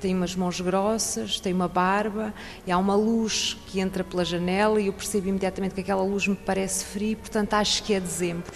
tem 0.00 0.14
umas 0.14 0.36
mãos 0.36 0.60
grossas, 0.60 1.40
tem 1.40 1.52
uma 1.52 1.66
barba 1.66 2.32
e 2.64 2.70
há 2.70 2.78
uma 2.78 2.94
luz 2.94 3.56
que 3.66 3.80
entra 3.80 4.04
pela 4.04 4.24
janela 4.24 4.80
e 4.80 4.86
eu 4.86 4.92
percebo 4.92 5.28
imediatamente 5.28 5.74
que 5.74 5.80
aquela 5.80 6.04
luz 6.04 6.28
me 6.28 6.36
parece 6.36 6.84
fria, 6.84 7.16
portanto 7.16 7.54
acho 7.54 7.82
que 7.82 7.92
é 7.92 7.98
dezembro 7.98 8.52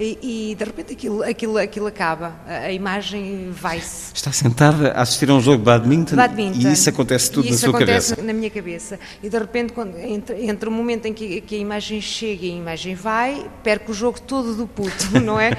e, 0.00 0.50
e, 0.50 0.54
de 0.54 0.64
repente 0.64 0.94
aquilo, 0.94 1.22
aquilo, 1.22 1.58
aquilo 1.58 1.86
acaba, 1.86 2.34
a, 2.46 2.72
imagem 2.72 3.50
vai-se. 3.50 4.14
Está 4.14 4.32
sentada 4.32 4.92
a 4.92 5.02
assistir 5.02 5.28
a 5.28 5.34
um 5.34 5.40
jogo 5.42 5.58
de 5.58 5.64
badminton, 5.64 6.16
badminton. 6.16 6.68
e 6.70 6.72
isso 6.72 6.88
acontece 6.88 7.30
tudo 7.30 7.50
na 7.50 7.56
sua 7.58 7.72
cabeça? 7.74 8.14
acontece 8.14 8.26
na 8.26 8.32
minha 8.32 8.48
cabeça. 8.48 8.98
E 9.22 9.28
de 9.28 9.38
repente, 9.38 9.74
quando, 9.74 9.98
entre, 9.98 10.46
entre 10.46 10.70
o 10.70 10.72
momento 10.72 11.04
em 11.04 11.12
que, 11.12 11.42
que, 11.42 11.54
a 11.54 11.58
imagem 11.58 12.00
chega 12.00 12.46
e 12.46 12.50
a 12.50 12.56
imagem 12.56 12.94
vai, 12.94 13.50
perco 13.62 13.92
o 13.92 13.94
jogo 13.94 14.18
todo 14.22 14.54
do 14.54 14.66
puto, 14.66 15.10
não 15.20 15.38
é? 15.38 15.50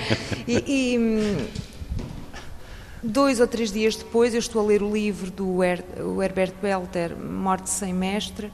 E, 0.48 0.64
e, 0.68 1.48
dois 3.04 3.40
ou 3.40 3.46
três 3.46 3.72
dias 3.72 3.96
depois 3.96 4.34
eu 4.34 4.40
estou 4.40 4.64
a 4.64 4.66
ler 4.66 4.82
o 4.82 4.92
livro 4.92 5.30
do 5.30 5.64
Her, 5.64 5.86
Herbert 6.20 6.54
Belter, 6.60 7.16
Morte 7.16 7.70
Sem 7.70 7.94
Mestre, 7.94 8.52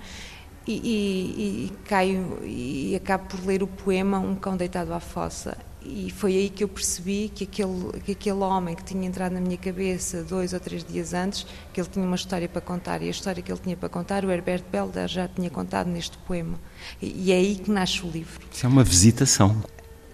e, 0.67 0.74
e, 0.74 1.65
e, 1.67 1.72
caio 1.86 2.39
e 2.44 2.94
acabo 2.94 3.27
por 3.29 3.46
ler 3.46 3.63
o 3.63 3.67
poema 3.67 4.20
Um 4.20 4.36
Cão 4.36 4.58
Deitado 4.58 4.94
à 4.94 5.00
Fossa 5.00 5.65
e 5.84 6.12
foi 6.12 6.36
aí 6.36 6.50
que 6.50 6.63
eu 6.63 6.67
percebi 6.67 7.31
que 7.34 7.43
aquele, 7.43 8.01
que 8.03 8.12
aquele 8.12 8.39
homem 8.39 8.75
que 8.75 8.84
tinha 8.84 9.07
entrado 9.07 9.31
na 9.31 9.39
minha 9.39 9.57
cabeça 9.57 10.24
dois 10.24 10.53
ou 10.53 10.60
três 10.60 10.84
dias 10.84 11.13
antes, 11.13 11.46
que 11.72 11.79
ele 11.79 11.88
tinha 11.88 12.05
uma 12.05 12.15
história 12.15 12.50
para 12.50 12.62
contar, 12.62 13.01
e 13.01 13.07
a 13.07 13.12
história 13.12 13.41
que 13.41 13.51
ele 13.51 13.60
tinha 13.60 13.77
para 13.77 13.88
contar, 13.88 14.25
o 14.25 14.31
Herbert 14.31 14.63
Belder 14.72 15.07
já 15.07 15.27
tinha 15.27 15.50
contado 15.50 15.88
neste 15.88 16.17
poema. 16.19 16.60
E, 17.01 17.27
e 17.27 17.31
é 17.31 17.36
aí 17.36 17.55
que 17.55 17.72
nasce 17.72 18.05
o 18.05 18.10
livro. 18.10 18.46
Isso 18.51 18.65
é 18.65 18.69
uma 18.69 18.84
visitação. 18.84 19.55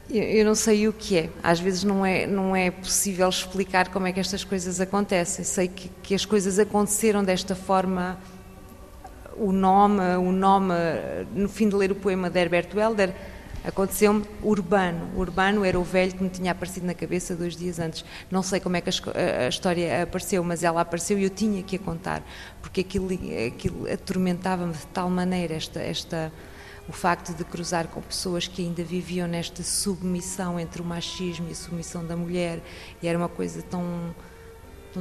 Eu, 0.10 0.24
eu 0.24 0.46
não 0.46 0.54
sei 0.54 0.88
o 0.88 0.94
que 0.94 1.18
é. 1.18 1.30
Às 1.42 1.60
vezes 1.60 1.84
não 1.84 2.06
é, 2.06 2.28
não 2.28 2.56
é 2.56 2.70
possível 2.70 3.28
explicar 3.28 3.90
como 3.90 4.06
é 4.06 4.12
que 4.12 4.20
estas 4.20 4.44
coisas 4.44 4.80
acontecem. 4.80 5.44
Sei 5.44 5.68
que, 5.68 5.90
que 6.04 6.14
as 6.14 6.26
coisas 6.26 6.60
aconteceram 6.60 7.24
desta 7.24 7.56
forma. 7.56 8.20
O 9.36 9.52
nome, 9.52 10.02
o 10.18 10.32
nome, 10.32 10.76
no 11.34 11.50
fim 11.50 11.68
de 11.68 11.76
ler 11.76 11.92
o 11.92 11.96
poema 11.96 12.30
de 12.30 12.40
Herbert 12.40 12.70
Welder, 12.76 13.16
Aconteceu-me 13.64 14.26
Urbano. 14.42 15.10
Urbano 15.16 15.64
era 15.64 15.80
o 15.80 15.84
velho 15.84 16.14
que 16.14 16.24
me 16.24 16.30
tinha 16.30 16.52
aparecido 16.52 16.86
na 16.86 16.94
cabeça 16.94 17.36
dois 17.36 17.56
dias 17.56 17.80
antes. 17.80 18.04
Não 18.30 18.44
sei 18.44 18.60
como 18.60 18.76
é 18.76 18.82
que 18.82 18.90
a, 18.90 19.46
a 19.46 19.48
história 19.48 20.04
apareceu, 20.04 20.44
mas 20.44 20.64
ela 20.64 20.82
apareceu 20.82 21.18
e 21.18 21.24
eu 21.24 21.30
tinha 21.30 21.64
que 21.64 21.78
a 21.78 21.80
contar, 21.80 22.24
porque 22.62 22.82
aquilo, 22.82 23.10
aquilo 23.48 23.92
atormentava-me 23.92 24.74
de 24.74 24.86
tal 24.88 25.10
maneira 25.10 25.54
esta, 25.54 25.80
esta 25.80 26.32
o 26.88 26.92
facto 26.92 27.34
de 27.34 27.44
cruzar 27.46 27.88
com 27.88 28.02
pessoas 28.02 28.48
que 28.48 28.62
ainda 28.62 28.84
viviam 28.84 29.28
nesta 29.28 29.64
submissão 29.64 30.60
entre 30.60 30.82
o 30.82 30.86
machismo 30.86 31.48
e 31.48 31.52
a 31.52 31.56
submissão 31.56 32.06
da 32.06 32.18
mulher, 32.18 32.62
e 33.02 33.08
era 33.08 33.18
uma 33.18 33.30
coisa 33.30 33.62
tão 33.62 34.14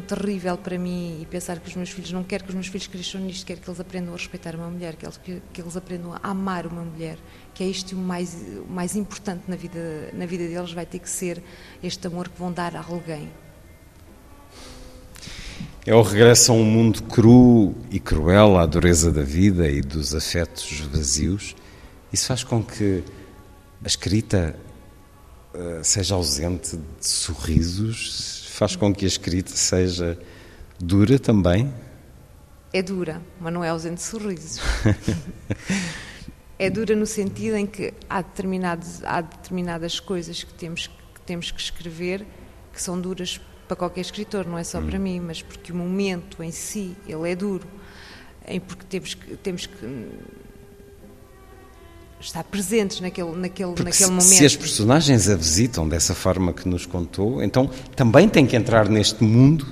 terrível 0.00 0.56
para 0.56 0.78
mim 0.78 1.20
e 1.20 1.26
pensar 1.26 1.58
que 1.61 1.68
os 1.68 1.75
meus 1.76 1.90
filhos, 1.90 2.12
não 2.12 2.25
quero 2.25 2.44
que 2.44 2.50
os 2.50 2.54
meus 2.54 2.66
filhos 2.66 2.87
cresçam 2.87 3.20
nisto, 3.20 3.44
quero 3.44 3.61
que 3.61 3.68
eles 3.68 3.80
aprendam 3.80 4.14
a 4.14 4.16
respeitar 4.16 4.54
uma 4.54 4.68
mulher, 4.68 4.96
que 4.96 5.04
eles, 5.04 5.16
que, 5.18 5.42
que 5.52 5.61
eles 5.61 5.76
aprendam 5.76 6.14
a 6.14 6.30
amar 6.30 6.66
uma 6.66 6.82
mulher, 6.82 7.18
que 7.52 7.62
é 7.62 7.66
isto 7.66 7.94
o 7.94 7.99
mais, 7.99 8.34
o 8.66 8.72
mais 8.72 8.96
importante 8.96 9.42
na 9.49 9.56
vida, 9.56 10.11
na 10.14 10.25
vida 10.25 10.49
deles, 10.49 10.72
vai 10.72 10.87
ter 10.87 10.99
que 10.99 11.11
ser 11.11 11.42
este 11.82 12.06
amor 12.06 12.28
que 12.28 12.38
vão 12.38 12.52
dar 12.52 12.75
a 12.75 12.82
alguém. 12.82 13.28
É 15.84 15.94
o 15.94 16.00
regresso 16.00 16.52
a 16.52 16.54
um 16.54 16.64
mundo 16.64 17.02
cru 17.02 17.75
e 17.90 17.99
cruel, 17.99 18.56
à 18.56 18.64
dureza 18.66 19.11
da 19.11 19.22
vida 19.22 19.68
e 19.68 19.82
dos 19.82 20.14
afetos 20.14 20.80
vazios. 20.80 21.56
Isso 22.12 22.26
faz 22.26 22.44
com 22.44 22.62
que 22.62 23.02
a 23.82 23.87
escrita 23.88 24.54
uh, 25.52 25.82
seja 25.82 26.14
ausente 26.14 26.76
de 26.76 27.06
sorrisos, 27.06 28.41
faz 28.62 28.76
com 28.76 28.95
que 28.95 29.04
a 29.04 29.09
escrita 29.09 29.50
seja 29.50 30.16
dura 30.78 31.19
também? 31.19 31.75
É 32.73 32.81
dura, 32.81 33.21
mas 33.40 33.52
não 33.52 33.64
é 33.64 33.71
ausente 33.71 33.97
de 33.97 34.02
sorrisos. 34.02 34.61
é 36.57 36.71
dura 36.71 36.95
no 36.95 37.04
sentido 37.04 37.57
em 37.57 37.66
que 37.66 37.92
há, 38.09 38.23
determinados, 38.23 39.02
há 39.02 39.21
determinadas 39.21 39.99
coisas 39.99 40.45
que 40.45 40.54
temos, 40.54 40.87
que 40.87 41.21
temos 41.26 41.50
que 41.50 41.61
escrever 41.61 42.25
que 42.73 42.81
são 42.81 43.00
duras 43.00 43.40
para 43.66 43.76
qualquer 43.76 44.02
escritor, 44.02 44.47
não 44.47 44.57
é 44.57 44.62
só 44.62 44.78
hum. 44.78 44.87
para 44.87 44.99
mim, 45.00 45.19
mas 45.19 45.42
porque 45.42 45.73
o 45.73 45.75
momento 45.75 46.40
em 46.40 46.52
si, 46.52 46.97
ele 47.09 47.33
é 47.33 47.35
duro. 47.35 47.66
Em 48.47 48.61
porque 48.61 48.85
temos 48.88 49.14
que, 49.14 49.37
temos 49.38 49.66
que 49.66 50.09
estar 52.23 52.45
presentes 52.45 53.00
naquele, 53.00 53.33
naquele, 53.33 53.71
naquele 53.71 53.93
se, 53.93 54.07
momento. 54.07 54.23
Se 54.23 54.45
as 54.45 54.57
personagens 54.57 55.29
a 55.29 55.37
visitam 55.37 55.88
dessa 55.88 56.14
forma 56.14 56.52
que 56.52 56.69
nos 56.69 56.87
contou, 56.87 57.43
então 57.43 57.69
também 57.95 58.29
tem 58.29 58.47
que 58.47 58.57
entrar 58.57 58.88
neste 58.88 59.23
mundo 59.23 59.67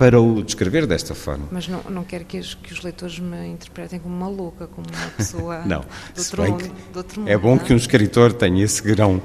para 0.00 0.18
o 0.18 0.42
descrever 0.42 0.86
desta 0.86 1.14
forma. 1.14 1.46
Mas 1.50 1.68
não, 1.68 1.82
não 1.90 2.04
quero 2.04 2.24
que 2.24 2.38
os, 2.38 2.54
que 2.54 2.72
os 2.72 2.82
leitores 2.82 3.18
me 3.18 3.48
interpretem 3.48 3.98
como 3.98 4.16
uma 4.16 4.28
louca, 4.28 4.66
como 4.66 4.86
uma 4.88 5.10
pessoa 5.10 5.58
não, 5.66 5.80
do, 6.14 6.42
outro 6.42 6.72
do 6.90 6.96
outro 6.96 7.20
mundo. 7.20 7.28
É 7.28 7.36
bom 7.36 7.56
não? 7.56 7.58
que 7.58 7.74
um 7.74 7.76
escritor 7.76 8.32
tenha 8.32 8.64
esse 8.64 8.82
grão 8.82 9.20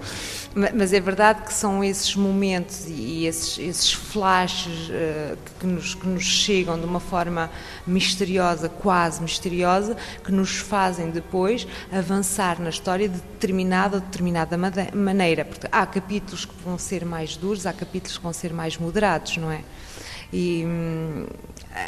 mas 0.55 0.93
é 0.93 1.01
verdade 1.01 1.43
que 1.43 1.53
são 1.53 1.83
esses 1.83 2.15
momentos 2.15 2.85
e 2.87 3.25
esses, 3.25 3.59
esses 3.59 3.91
flashes 3.91 4.87
uh, 4.87 5.37
que, 5.59 5.67
nos, 5.67 5.93
que 5.93 6.07
nos 6.07 6.23
chegam 6.23 6.79
de 6.79 6.85
uma 6.85 7.01
forma 7.01 7.51
misteriosa, 7.85 8.69
quase 8.69 9.21
misteriosa, 9.21 9.97
que 10.23 10.31
nos 10.31 10.55
fazem 10.55 11.11
depois 11.11 11.67
avançar 11.91 12.61
na 12.61 12.69
história 12.69 13.09
de 13.09 13.17
determinada 13.17 13.97
ou 13.97 14.01
determinada 14.01 14.57
maneira. 14.93 15.43
Porque 15.43 15.67
há 15.69 15.85
capítulos 15.85 16.45
que 16.45 16.53
vão 16.63 16.77
ser 16.77 17.03
mais 17.05 17.35
duros, 17.35 17.65
há 17.65 17.73
capítulos 17.73 18.17
que 18.17 18.23
vão 18.23 18.31
ser 18.33 18.53
mais 18.53 18.77
moderados, 18.77 19.35
não 19.35 19.51
é? 19.51 19.61
E 20.31 20.63
hum, 20.65 21.25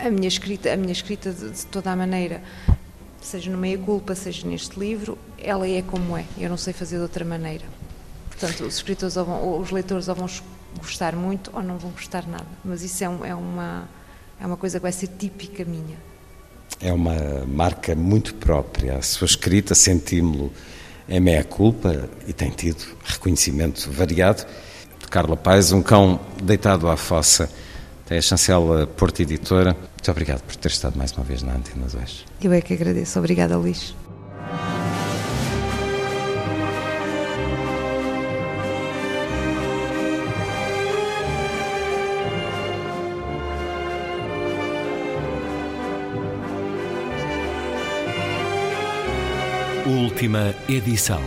a 0.06 0.10
minha 0.10 0.28
escrita, 0.28 0.74
a 0.74 0.76
minha 0.76 0.92
escrita 0.92 1.32
de, 1.32 1.52
de 1.52 1.66
toda 1.68 1.90
a 1.90 1.96
maneira 1.96 2.44
seja 3.22 3.50
no 3.50 3.58
Meia 3.58 3.78
Culpa, 3.78 4.14
seja 4.14 4.46
neste 4.48 4.78
livro, 4.78 5.18
ela 5.38 5.68
é 5.68 5.82
como 5.82 6.18
é. 6.18 6.26
Eu 6.38 6.50
não 6.50 6.58
sei 6.58 6.74
fazer 6.74 6.98
de 6.98 7.02
outra 7.02 7.24
maneira. 7.24 7.66
Portanto, 8.40 8.66
os 8.66 8.76
escritores 8.76 9.16
vão, 9.16 9.60
os 9.60 9.72
leitores 9.72 10.08
ou 10.08 10.16
vão 10.16 10.28
gostar 10.78 11.16
muito 11.16 11.50
ou 11.54 11.64
não 11.64 11.78
vão 11.78 11.90
gostar 11.92 12.28
nada. 12.28 12.46
Mas 12.64 12.84
isso 12.84 13.04
é, 13.04 13.10
um, 13.10 13.26
é, 13.26 13.34
uma, 13.34 13.90
é 14.40 14.46
uma 14.46 14.56
coisa 14.56 14.78
que 14.78 14.84
vai 14.84 14.92
ser 14.92 15.08
típica 15.08 15.66
minha. 15.66 15.98
É 16.80 16.94
uma 16.94 17.16
marca 17.48 17.96
muito 17.96 18.36
própria. 18.36 18.98
A 18.98 19.02
sua 19.02 19.26
escrita, 19.26 19.74
sentimos-lo, 19.74 20.54
é 21.10 21.20
meia 21.20 21.44
culpa 21.44 22.08
e 22.28 22.34
tem 22.34 22.52
tido 22.52 22.86
reconhecimento 23.04 23.90
variado. 23.92 24.46
De 25.00 25.08
Carla 25.08 25.36
Paz, 25.36 25.72
um 25.72 25.82
cão 25.82 26.20
deitado 26.44 26.88
à 26.90 26.96
fossa. 26.96 27.50
Tem 28.06 28.20
a 28.20 28.22
chancela 28.22 28.86
Porto 28.86 29.20
Editora. 29.20 29.74
Muito 29.74 30.12
obrigado 30.12 30.42
por 30.44 30.56
ter 30.56 30.70
estado 30.70 30.96
mais 30.96 31.12
uma 31.12 31.24
vez 31.24 31.42
na 31.42 31.56
Antena 31.56 31.88
2. 31.88 32.26
Eu 32.44 32.54
é 32.54 32.62
que 32.62 32.74
agradeço. 32.74 33.18
Obrigada, 33.18 33.58
Luís. 33.58 33.96
sétima 50.18 50.56
edição. 50.68 51.22